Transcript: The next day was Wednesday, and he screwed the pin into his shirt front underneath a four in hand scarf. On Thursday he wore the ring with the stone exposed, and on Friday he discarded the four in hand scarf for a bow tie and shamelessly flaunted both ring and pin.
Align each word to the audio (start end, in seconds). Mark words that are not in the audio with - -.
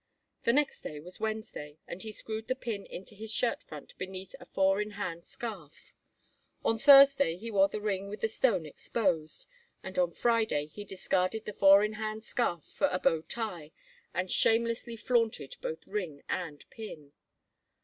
The 0.45 0.51
next 0.53 0.81
day 0.81 0.99
was 0.99 1.19
Wednesday, 1.19 1.77
and 1.87 2.01
he 2.01 2.11
screwed 2.11 2.47
the 2.47 2.55
pin 2.55 2.87
into 2.87 3.13
his 3.13 3.31
shirt 3.31 3.61
front 3.61 3.93
underneath 3.99 4.33
a 4.39 4.47
four 4.47 4.81
in 4.81 4.89
hand 4.97 5.27
scarf. 5.27 5.93
On 6.65 6.79
Thursday 6.79 7.37
he 7.37 7.51
wore 7.51 7.67
the 7.69 7.79
ring 7.81 8.09
with 8.09 8.21
the 8.21 8.27
stone 8.27 8.65
exposed, 8.65 9.45
and 9.83 9.99
on 9.99 10.11
Friday 10.13 10.65
he 10.65 10.83
discarded 10.83 11.45
the 11.45 11.53
four 11.53 11.83
in 11.83 11.93
hand 11.93 12.25
scarf 12.25 12.63
for 12.65 12.87
a 12.87 12.97
bow 12.97 13.21
tie 13.21 13.73
and 14.11 14.31
shamelessly 14.31 14.95
flaunted 14.95 15.55
both 15.61 15.85
ring 15.85 16.23
and 16.27 16.67
pin. 16.71 17.11